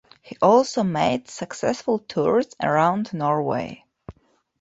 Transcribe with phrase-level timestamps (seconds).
[0.23, 3.85] He also made successful tours around Norway.